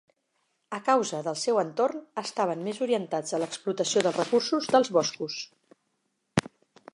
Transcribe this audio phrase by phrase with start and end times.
[0.75, 5.39] A causa del seu entorn estaven més orientats a l'explotació dels recursos dels boscos.